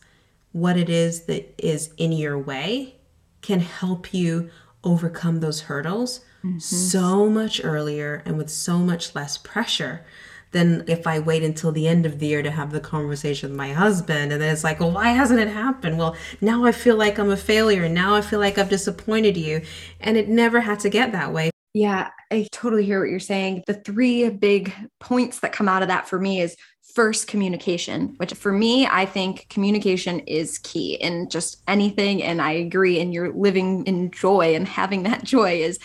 [0.52, 2.94] what it is that is in your way
[3.42, 4.48] can help you
[4.82, 6.58] overcome those hurdles mm-hmm.
[6.58, 10.04] so much earlier and with so much less pressure
[10.50, 13.58] than if I wait until the end of the year to have the conversation with
[13.58, 14.32] my husband.
[14.32, 15.98] And then it's like, well, why hasn't it happened?
[15.98, 17.88] Well, now I feel like I'm a failure.
[17.88, 19.60] Now I feel like I've disappointed you.
[20.00, 21.50] And it never had to get that way.
[21.74, 23.64] Yeah, I totally hear what you're saying.
[23.66, 26.56] The three big points that come out of that for me is
[26.94, 32.22] first communication, which for me, I think communication is key in just anything.
[32.22, 32.98] And I agree.
[32.98, 35.78] And you're living in joy and having that joy is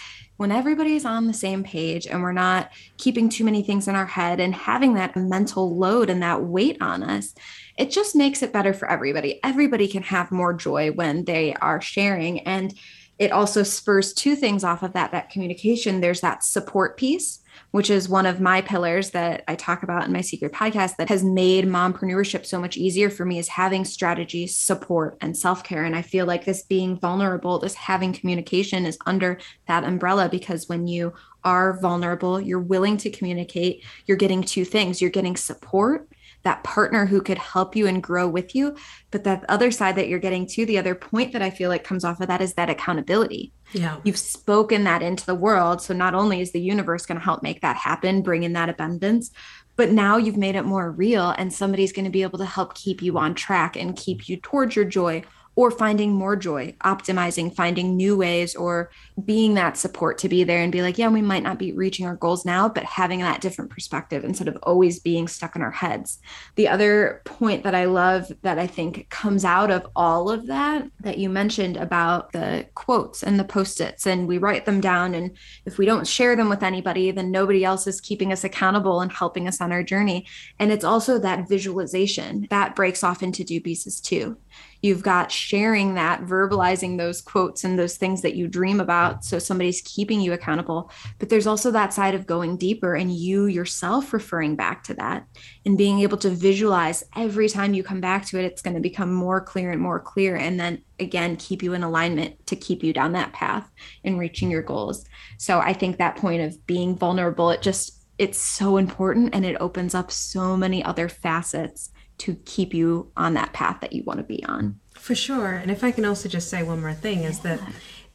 [0.44, 4.06] when everybody's on the same page and we're not keeping too many things in our
[4.06, 7.34] head and having that mental load and that weight on us,
[7.78, 9.40] it just makes it better for everybody.
[9.42, 12.42] Everybody can have more joy when they are sharing.
[12.42, 12.78] And
[13.20, 17.40] it also spurs two things off of that that communication there's that support piece
[17.72, 21.10] which is one of my pillars that I talk about in my secret podcast that
[21.10, 25.84] has made mompreneurship so much easier for me is having strategy, support, and self care.
[25.84, 30.70] And I feel like this being vulnerable, this having communication is under that umbrella because
[30.70, 31.14] when you
[31.44, 36.08] are vulnerable, you're willing to communicate, you're getting two things you're getting support
[36.44, 38.76] that partner who could help you and grow with you.
[39.12, 41.84] But that other side that you're getting to, the other point that I feel like
[41.84, 43.54] comes off of that is that accountability.
[43.72, 43.98] Yeah.
[44.04, 45.82] You've spoken that into the world.
[45.82, 48.70] So not only is the universe going to help make that happen, bring in that
[48.70, 49.32] abundance,
[49.76, 52.76] but now you've made it more real and somebody's going to be able to help
[52.76, 55.24] keep you on track and keep you towards your joy
[55.56, 58.90] or finding more joy, optimizing, finding new ways, or
[59.24, 62.06] being that support to be there and be like, yeah, we might not be reaching
[62.06, 65.72] our goals now, but having that different perspective instead of always being stuck in our
[65.72, 66.20] heads.
[66.56, 70.88] The other point that I love that I think comes out of all of that,
[71.02, 75.14] that you mentioned about the quotes and the post its, and we write them down.
[75.14, 79.02] And if we don't share them with anybody, then nobody else is keeping us accountable
[79.02, 80.26] and helping us on our journey.
[80.58, 84.38] And it's also that visualization that breaks off into two pieces too
[84.84, 89.24] You've got sharing that, verbalizing those quotes and those things that you dream about.
[89.24, 90.92] So somebody's keeping you accountable.
[91.20, 95.26] But there's also that side of going deeper and you yourself referring back to that
[95.66, 98.82] and being able to visualize every time you come back to it, it's going to
[98.82, 100.36] become more clear and more clear.
[100.36, 103.72] And then again, keep you in alignment to keep you down that path
[104.04, 105.06] and reaching your goals.
[105.38, 109.56] So I think that point of being vulnerable, it just, it's so important and it
[109.62, 114.20] opens up so many other facets to keep you on that path that you want
[114.20, 114.80] to be on.
[114.94, 115.54] For sure.
[115.54, 117.60] And if I can also just say one more thing is that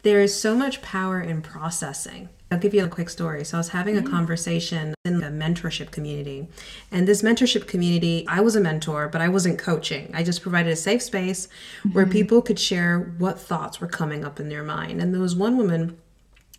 [0.03, 2.29] there is so much power in processing.
[2.51, 3.45] I'll give you a quick story.
[3.45, 6.49] So I was having a conversation in a mentorship community.
[6.91, 10.11] And this mentorship community, I was a mentor, but I wasn't coaching.
[10.15, 11.47] I just provided a safe space
[11.81, 11.91] mm-hmm.
[11.91, 15.03] where people could share what thoughts were coming up in their mind.
[15.03, 15.99] And there was one woman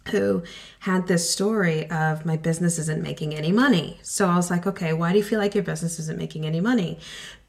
[0.09, 0.43] who
[0.79, 3.99] had this story of my business isn't making any money.
[4.01, 6.61] So I was like, okay, why do you feel like your business isn't making any
[6.61, 6.99] money?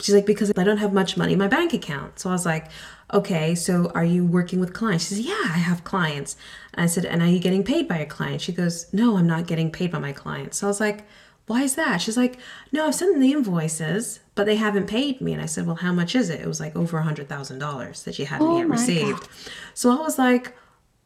[0.00, 2.18] She's like, because I don't have much money in my bank account.
[2.18, 2.70] So I was like,
[3.12, 5.08] okay, so are you working with clients?
[5.08, 6.36] She says, yeah, I have clients.
[6.74, 8.40] And I said, and are you getting paid by your client?
[8.40, 10.58] She goes, no, I'm not getting paid by my clients.
[10.58, 11.04] So I was like,
[11.46, 12.00] why is that?
[12.00, 12.38] She's like,
[12.70, 15.32] no, I've sent them the invoices, but they haven't paid me.
[15.32, 16.40] And I said, well, how much is it?
[16.40, 19.20] It was like over a hundred thousand dollars that she hadn't oh yet received.
[19.22, 19.28] God.
[19.74, 20.54] So I was like,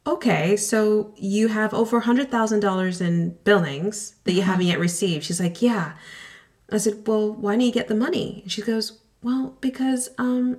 [0.07, 4.51] okay, so you have over $100,000 in billings that you uh-huh.
[4.51, 5.25] haven't yet received.
[5.25, 5.93] She's like, yeah.
[6.71, 8.43] I said, well, why don't you get the money?
[8.47, 10.57] she goes, well, because um,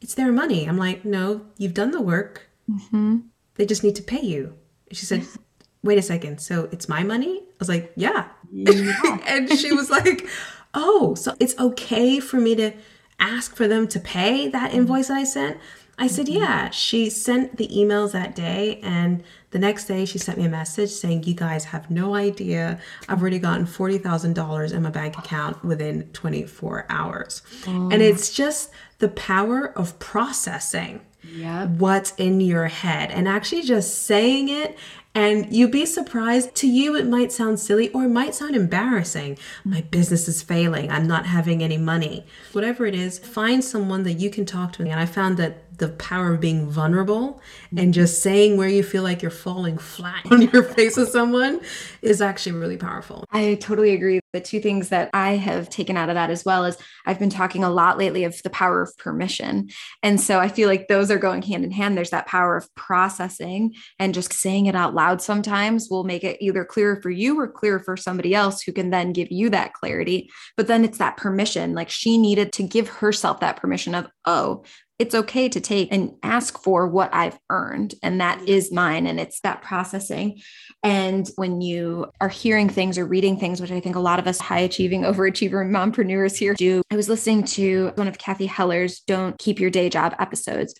[0.00, 0.66] it's their money.
[0.66, 2.48] I'm like, no, you've done the work.
[2.70, 3.18] Mm-hmm.
[3.56, 4.54] They just need to pay you.
[4.92, 5.26] She said,
[5.82, 6.40] wait a second.
[6.40, 7.40] So it's my money?
[7.40, 8.28] I was like, yeah.
[8.52, 9.18] yeah.
[9.26, 10.26] and she was like,
[10.72, 12.72] oh, so it's okay for me to
[13.18, 15.58] ask for them to pay that invoice that I sent?
[15.98, 16.42] I said, mm-hmm.
[16.42, 16.70] yeah.
[16.70, 20.90] She sent the emails that day, and the next day she sent me a message
[20.90, 22.80] saying, You guys have no idea.
[23.08, 27.42] I've already gotten $40,000 in my bank account within 24 hours.
[27.66, 27.88] Oh.
[27.90, 31.68] And it's just the power of processing yep.
[31.68, 34.76] what's in your head and actually just saying it
[35.14, 36.54] and you'd be surprised.
[36.56, 39.38] To you, it might sound silly or it might sound embarrassing.
[39.64, 40.90] My business is failing.
[40.90, 42.26] I'm not having any money.
[42.52, 44.82] Whatever it is, find someone that you can talk to.
[44.82, 47.90] And I found that the power of being vulnerable and mm-hmm.
[47.92, 51.60] just saying where you feel like you're falling flat on your face with someone
[52.02, 53.24] is actually really powerful.
[53.32, 54.20] I totally agree.
[54.32, 57.30] The two things that I have taken out of that as well is I've been
[57.30, 59.68] talking a lot lately of the power of permission.
[60.02, 61.96] And so I feel like those are going hand in hand.
[61.96, 66.38] There's that power of processing and just saying it out loud sometimes will make it
[66.40, 69.72] either clearer for you or clearer for somebody else who can then give you that
[69.72, 70.30] clarity.
[70.56, 71.74] But then it's that permission.
[71.74, 74.64] Like she needed to give herself that permission of, oh,
[75.04, 78.48] it's okay to take and ask for what I've earned, and that mm-hmm.
[78.48, 79.06] is mine.
[79.06, 80.40] And it's that processing.
[80.82, 84.26] And when you are hearing things or reading things, which I think a lot of
[84.26, 89.00] us high achieving, overachiever mompreneurs here do, I was listening to one of Cathy Heller's
[89.00, 90.74] Don't Keep Your Day Job episodes.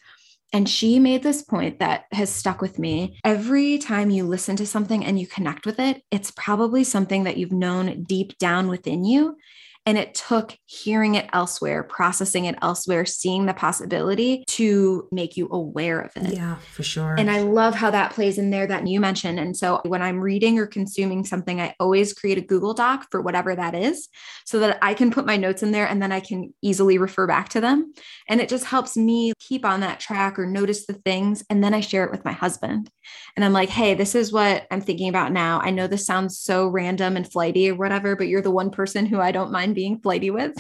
[0.55, 3.19] And she made this point that has stuck with me.
[3.25, 7.37] Every time you listen to something and you connect with it, it's probably something that
[7.37, 9.37] you've known deep down within you.
[9.87, 15.49] And it took hearing it elsewhere, processing it elsewhere, seeing the possibility to make you
[15.51, 16.35] aware of it.
[16.35, 17.17] Yeah, for sure.
[17.19, 19.39] And I love how that plays in there that you mentioned.
[19.39, 23.21] And so when I'm reading or consuming something, I always create a Google Doc for
[23.21, 24.09] whatever that is
[24.47, 27.27] so that I can put my notes in there and then I can easily refer
[27.27, 27.93] back to them.
[28.29, 31.45] And it just helps me keep on that track or notice the things.
[31.51, 32.91] And then I share it with my husband.
[33.37, 35.61] And I'm like, hey, this is what I'm thinking about now.
[35.61, 39.05] I know this sounds so random and flighty or whatever, but you're the one person
[39.05, 40.55] who I don't mind being flighty with.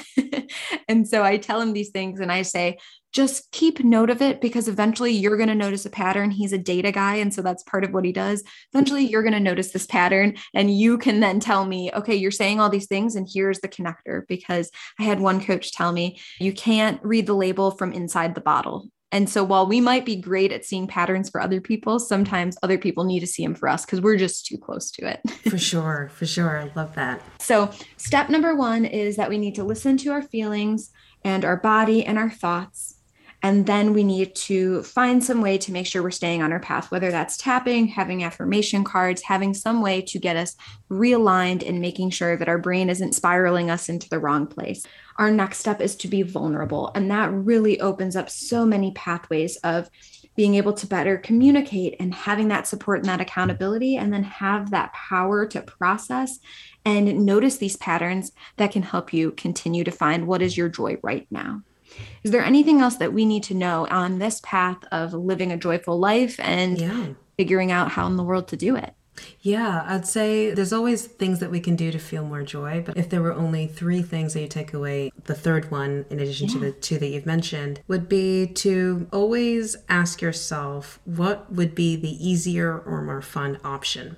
[0.88, 2.78] and so I tell him these things and I say,
[3.14, 6.32] just keep note of it because eventually you're going to notice a pattern.
[6.32, 7.14] He's a data guy.
[7.16, 8.42] And so that's part of what he does.
[8.72, 12.32] Eventually you're going to notice this pattern and you can then tell me, okay, you're
[12.32, 14.22] saying all these things and here's the connector.
[14.26, 18.40] Because I had one coach tell me, you can't read the label from inside the
[18.40, 18.88] bottle.
[19.14, 22.76] And so while we might be great at seeing patterns for other people, sometimes other
[22.76, 25.20] people need to see them for us because we're just too close to it.
[25.48, 26.10] for sure.
[26.12, 26.58] For sure.
[26.58, 27.22] I love that.
[27.38, 30.90] So, step number one is that we need to listen to our feelings
[31.22, 32.93] and our body and our thoughts
[33.44, 36.60] and then we need to find some way to make sure we're staying on our
[36.60, 40.56] path, whether that's tapping, having affirmation cards, having some way to get us
[40.90, 44.86] realigned and making sure that our brain isn't spiraling us into the wrong place.
[45.18, 46.90] Our next step is to be vulnerable.
[46.94, 49.90] And that really opens up so many pathways of
[50.36, 54.70] being able to better communicate and having that support and that accountability, and then have
[54.70, 56.38] that power to process
[56.86, 60.96] and notice these patterns that can help you continue to find what is your joy
[61.02, 61.60] right now.
[62.22, 65.56] Is there anything else that we need to know on this path of living a
[65.56, 67.06] joyful life and yeah.
[67.36, 68.94] figuring out how in the world to do it?
[69.40, 72.82] Yeah, I'd say there's always things that we can do to feel more joy.
[72.84, 76.18] But if there were only three things that you take away, the third one, in
[76.18, 76.54] addition yeah.
[76.54, 81.96] to the two that you've mentioned, would be to always ask yourself what would be
[81.96, 84.16] the easier or more fun option.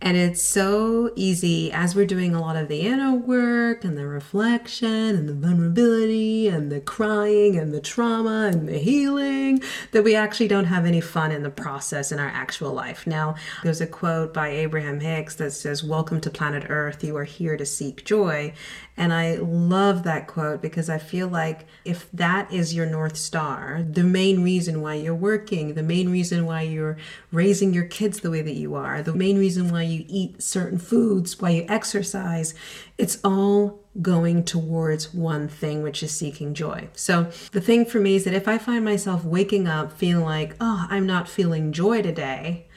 [0.00, 4.06] And it's so easy as we're doing a lot of the inner work and the
[4.06, 10.14] reflection and the vulnerability and the crying and the trauma and the healing that we
[10.14, 13.08] actually don't have any fun in the process in our actual life.
[13.08, 13.34] Now,
[13.64, 17.02] there's a quote by Abraham Hicks that says, Welcome to planet Earth.
[17.02, 18.54] You are here to seek joy.
[18.96, 23.84] And I love that quote because I feel like if that is your North Star,
[23.88, 26.96] the main reason why you're working, the main reason why you're
[27.30, 30.78] raising your kids the way that you are, the main reason why you eat certain
[30.78, 32.54] foods, why you exercise,
[32.96, 36.88] it's all going towards one thing, which is seeking joy.
[36.94, 40.54] So the thing for me is that if I find myself waking up feeling like,
[40.60, 42.68] oh, I'm not feeling joy today,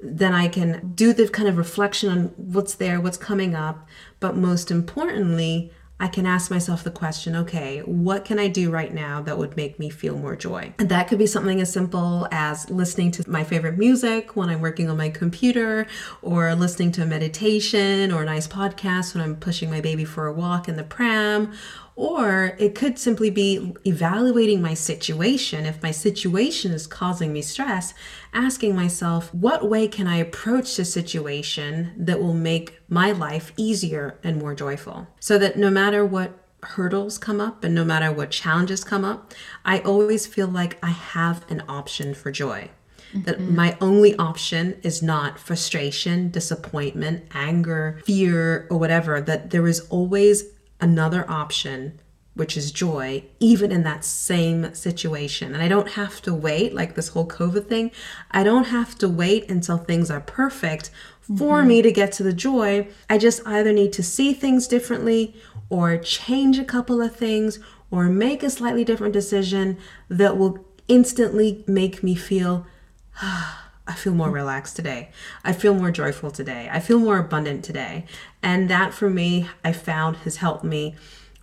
[0.00, 3.88] then I can do the kind of reflection on what's there, what's coming up.
[4.20, 8.94] But most importantly, I can ask myself the question okay, what can I do right
[8.94, 10.72] now that would make me feel more joy?
[10.78, 14.60] And that could be something as simple as listening to my favorite music when I'm
[14.60, 15.86] working on my computer,
[16.22, 20.26] or listening to a meditation or a nice podcast when I'm pushing my baby for
[20.26, 21.52] a walk in the pram,
[21.96, 25.66] or it could simply be evaluating my situation.
[25.66, 27.92] If my situation is causing me stress,
[28.32, 34.18] asking myself, what way can I approach the situation that will make my life easier
[34.22, 35.08] and more joyful?
[35.20, 39.32] So that no matter what hurdles come up and no matter what challenges come up,
[39.64, 42.70] I always feel like I have an option for joy.
[43.12, 43.22] Mm-hmm.
[43.22, 49.20] That my only option is not frustration, disappointment, anger, fear, or whatever.
[49.20, 50.44] That there is always
[50.80, 52.00] another option
[52.38, 55.54] which is joy, even in that same situation.
[55.54, 57.90] And I don't have to wait, like this whole COVID thing,
[58.30, 61.68] I don't have to wait until things are perfect for mm-hmm.
[61.68, 62.86] me to get to the joy.
[63.10, 65.34] I just either need to see things differently
[65.68, 67.58] or change a couple of things
[67.90, 69.76] or make a slightly different decision
[70.08, 72.66] that will instantly make me feel.
[73.20, 75.10] I feel more relaxed today.
[75.42, 76.68] I feel more joyful today.
[76.70, 78.04] I feel more abundant today.
[78.44, 80.94] And that for me, I found has helped me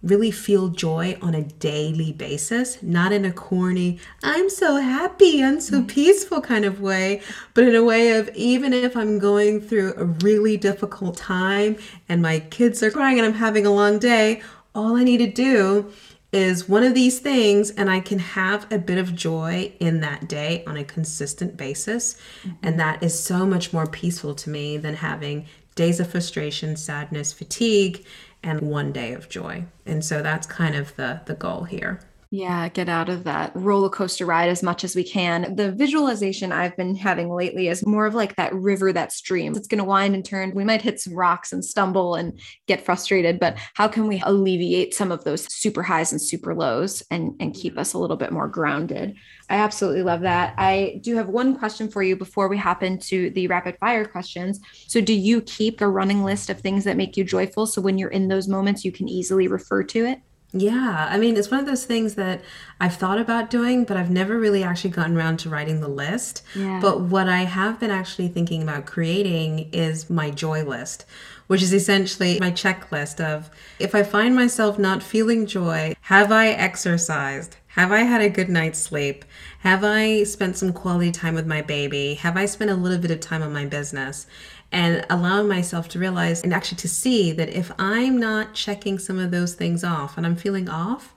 [0.05, 5.59] really feel joy on a daily basis, not in a corny, I'm so happy, I'm
[5.59, 5.87] so mm.
[5.87, 7.21] peaceful kind of way,
[7.53, 12.21] but in a way of even if I'm going through a really difficult time and
[12.21, 14.41] my kids are crying and I'm having a long day,
[14.75, 15.91] all I need to do
[16.31, 20.27] is one of these things and I can have a bit of joy in that
[20.27, 22.15] day on a consistent basis.
[22.43, 22.57] Mm-hmm.
[22.61, 27.31] And that is so much more peaceful to me than having days of frustration, sadness,
[27.33, 28.05] fatigue,
[28.41, 29.65] and one day of joy.
[29.85, 31.99] And so that's kind of the the goal here.
[32.35, 35.55] Yeah, get out of that roller coaster ride as much as we can.
[35.55, 39.55] The visualization I've been having lately is more of like that river, that stream.
[39.55, 40.51] It's going to wind and turn.
[40.53, 44.93] We might hit some rocks and stumble and get frustrated, but how can we alleviate
[44.93, 48.33] some of those super highs and super lows and, and keep us a little bit
[48.33, 49.15] more grounded?
[49.49, 50.55] I absolutely love that.
[50.57, 54.59] I do have one question for you before we hop into the rapid fire questions.
[54.87, 57.65] So, do you keep a running list of things that make you joyful?
[57.65, 60.19] So, when you're in those moments, you can easily refer to it?
[60.51, 62.41] Yeah, I mean, it's one of those things that
[62.79, 66.43] I've thought about doing, but I've never really actually gotten around to writing the list.
[66.55, 66.79] Yeah.
[66.81, 71.05] But what I have been actually thinking about creating is my joy list,
[71.47, 76.49] which is essentially my checklist of if I find myself not feeling joy, have I
[76.49, 77.57] exercised?
[77.75, 79.25] Have I had a good night's sleep?
[79.59, 82.13] Have I spent some quality time with my baby?
[82.13, 84.27] Have I spent a little bit of time on my business?
[84.75, 89.17] And allowing myself to realize and actually to see that if I'm not checking some
[89.17, 91.13] of those things off and I'm feeling off,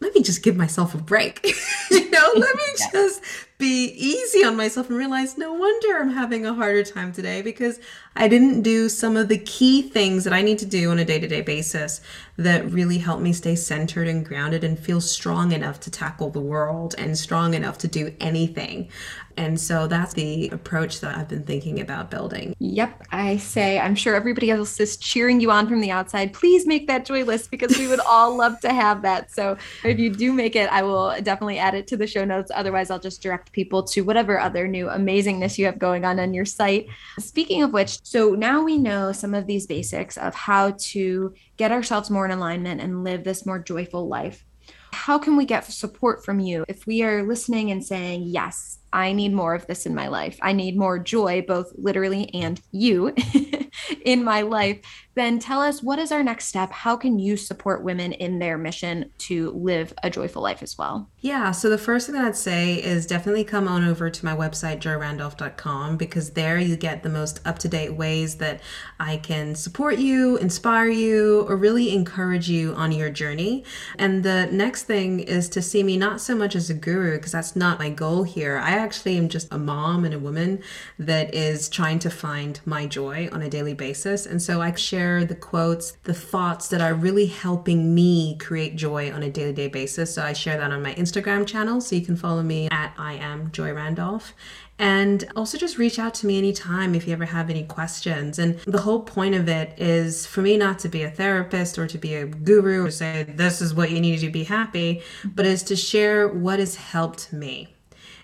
[0.00, 1.42] let me just give myself a break.
[1.90, 2.62] you know, let me
[2.92, 3.22] just
[3.62, 7.78] be easy on myself and realize no wonder I'm having a harder time today because
[8.16, 11.04] I didn't do some of the key things that I need to do on a
[11.04, 12.00] day to day basis
[12.36, 16.40] that really help me stay centered and grounded and feel strong enough to tackle the
[16.40, 18.90] world and strong enough to do anything.
[19.36, 22.54] And so that's the approach that I've been thinking about building.
[22.58, 23.06] Yep.
[23.12, 26.32] I say, I'm sure everybody else is cheering you on from the outside.
[26.32, 29.30] Please make that joy list because we would all love to have that.
[29.30, 32.50] So if you do make it, I will definitely add it to the show notes.
[32.54, 36.34] Otherwise, I'll just direct people to whatever other new amazingness you have going on on
[36.34, 36.86] your site.
[37.18, 41.72] Speaking of which, so now we know some of these basics of how to get
[41.72, 44.44] ourselves more in alignment and live this more joyful life.
[44.92, 49.12] How can we get support from you if we are listening and saying, Yes, I
[49.12, 50.38] need more of this in my life.
[50.42, 53.14] I need more joy, both literally and you
[54.04, 54.80] in my life.
[55.14, 56.72] Then tell us what is our next step?
[56.72, 61.10] How can you support women in their mission to live a joyful life as well?
[61.20, 64.34] Yeah, so the first thing that I'd say is definitely come on over to my
[64.34, 68.60] website, joyrandolph.com, because there you get the most up to date ways that
[68.98, 73.64] I can support you, inspire you, or really encourage you on your journey.
[73.98, 77.32] And the next thing is to see me not so much as a guru, because
[77.32, 78.56] that's not my goal here.
[78.58, 80.62] I actually am just a mom and a woman
[80.98, 84.24] that is trying to find my joy on a daily basis.
[84.24, 89.12] And so I share the quotes, the thoughts that are really helping me create joy
[89.12, 90.14] on a daily day basis.
[90.14, 91.80] So I share that on my Instagram channel.
[91.80, 94.32] So you can follow me at I am Joy Randolph.
[94.78, 98.38] And also just reach out to me anytime if you ever have any questions.
[98.38, 101.86] And the whole point of it is for me not to be a therapist or
[101.86, 105.46] to be a guru or say, this is what you need to be happy, but
[105.46, 107.71] is to share what has helped me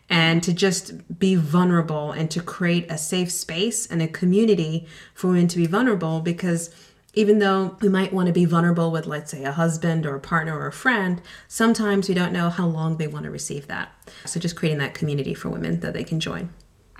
[0.08, 5.28] and to just be vulnerable and to create a safe space and a community for
[5.28, 6.70] women to be vulnerable because
[7.14, 10.20] even though we might want to be vulnerable with, let's say, a husband or a
[10.20, 13.92] partner or a friend, sometimes we don't know how long they want to receive that.
[14.24, 16.50] So, just creating that community for women that they can join.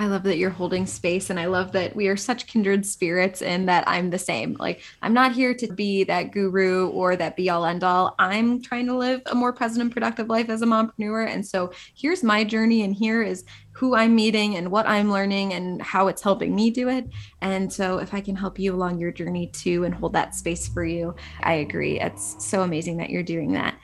[0.01, 3.43] I love that you're holding space and I love that we are such kindred spirits
[3.43, 4.57] and that I'm the same.
[4.57, 8.15] Like I'm not here to be that guru or that be all end all.
[8.17, 11.27] I'm trying to live a more present and productive life as a mompreneur.
[11.29, 15.53] And so here's my journey and here is who I'm meeting and what I'm learning
[15.55, 17.09] and how it's helping me do it.
[17.41, 20.69] And so if I can help you along your journey too and hold that space
[20.69, 22.01] for you, I agree.
[22.01, 23.75] It's so amazing that you're doing that.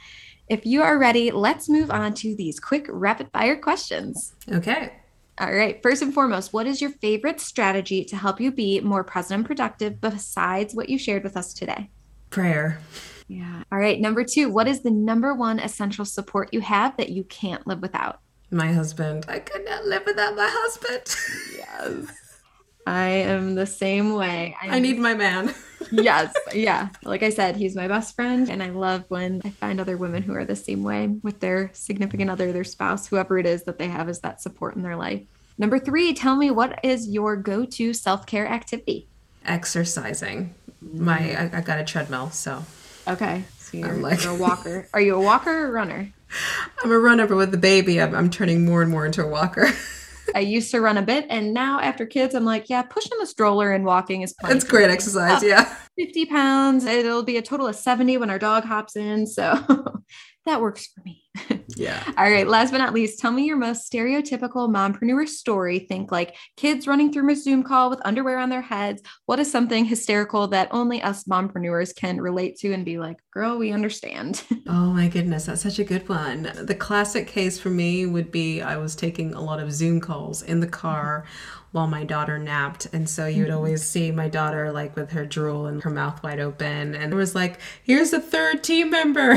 [0.49, 4.35] If you are ready, let's move on to these quick rapid fire questions.
[4.53, 4.93] Okay.
[5.39, 5.83] All right.
[5.83, 9.47] First and foremost, what is your favorite strategy to help you be more present and
[9.47, 11.91] productive besides what you shared with us today?
[12.31, 12.81] Prayer.
[13.27, 13.65] Yeah.
[13.73, 14.01] All right.
[14.01, 17.81] Number two, what is the number one essential support you have that you can't live
[17.81, 18.21] without?
[18.51, 19.25] My husband.
[19.29, 21.03] I could not live without my husband.
[21.57, 22.24] yes.
[22.87, 24.57] I am the same way.
[24.61, 25.55] I, I need my man.
[25.91, 26.35] yes.
[26.55, 26.89] Yeah.
[27.03, 28.49] Like I said, he's my best friend.
[28.51, 31.71] And I love when I find other women who are the same way with their
[31.73, 34.97] significant other, their spouse, whoever it is that they have as that support in their
[34.97, 35.23] life.
[35.57, 39.09] Number three, tell me what is your go to self care activity?
[39.45, 40.55] Exercising.
[40.81, 42.31] My, I, I, got a treadmill.
[42.31, 42.65] So,
[43.07, 43.45] okay.
[43.59, 44.23] So you're, like...
[44.25, 44.89] you're a walker.
[44.93, 46.13] Are you a walker or a runner?
[46.83, 49.29] I'm a runner, but with the baby, I'm, I'm turning more and more into a
[49.29, 49.69] walker.
[50.35, 53.27] I used to run a bit, and now after kids, I'm like, yeah, pushing the
[53.27, 54.57] stroller and walking is fun.
[54.57, 55.77] It's great exercise, oh, yeah.
[55.99, 56.85] 50 pounds.
[56.85, 59.27] It'll be a total of 70 when our dog hops in.
[59.27, 59.59] So
[60.47, 61.24] that works for me.
[61.77, 62.03] Yeah.
[62.17, 62.47] All right.
[62.47, 65.81] Last but not least, tell me your most stereotypical mompreneur story.
[65.81, 69.03] Think like kids running through a Zoom call with underwear on their heads.
[69.27, 73.59] What is something hysterical that only us mompreneurs can relate to and be like, girl,
[73.59, 74.43] we understand?
[74.67, 75.45] Oh my goodness.
[75.45, 76.51] That's such a good one.
[76.59, 80.43] The classic case for me would be I was taking a lot of Zoom calls
[80.43, 80.73] in the mm-hmm.
[80.73, 81.27] car
[81.75, 82.87] while my daughter napped.
[82.93, 83.57] And so you'd mm-hmm.
[83.57, 86.95] always see my daughter like with her drool and her mouth wide open.
[86.95, 89.33] And it was like, here's a third team member.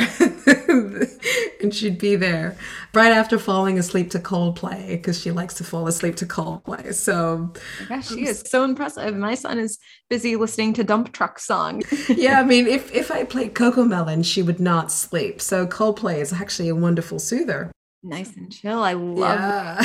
[0.68, 2.56] and she'd be there
[2.94, 6.94] right after falling asleep to Coldplay because she likes to fall asleep to Coldplay.
[6.94, 7.54] So,
[7.90, 9.16] gosh, she is so impressive.
[9.16, 11.82] My son is busy listening to dump truck song.
[12.08, 15.42] yeah, I mean, if, if I played CoComelon, she would not sleep.
[15.42, 17.72] So Coldplay is actually a wonderful soother
[18.08, 18.82] nice and chill.
[18.82, 19.82] I love yeah.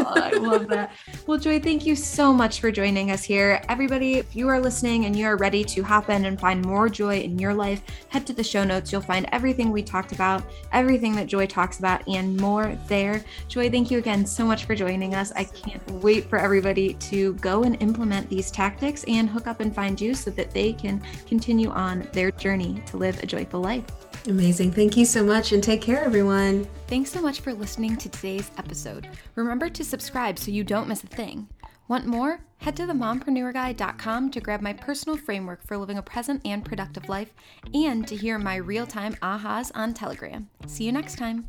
[0.00, 0.92] oh, I love that.
[1.26, 3.60] Well, Joy, thank you so much for joining us here.
[3.68, 6.88] Everybody, if you are listening and you are ready to hop in and find more
[6.88, 8.92] joy in your life, head to the show notes.
[8.92, 13.24] You'll find everything we talked about, everything that Joy talks about, and more there.
[13.48, 15.32] Joy, thank you again so much for joining us.
[15.32, 19.74] I can't wait for everybody to go and implement these tactics and hook up and
[19.74, 23.84] find you so that they can continue on their journey to live a joyful life.
[24.26, 24.72] Amazing.
[24.72, 26.66] Thank you so much and take care, everyone.
[26.88, 29.08] Thanks so much for listening to today's episode.
[29.34, 31.48] Remember to subscribe so you don't miss a thing.
[31.88, 32.40] Want more?
[32.58, 37.32] Head to themompreneurguide.com to grab my personal framework for living a present and productive life
[37.74, 40.48] and to hear my real time ahas on Telegram.
[40.66, 41.46] See you next time.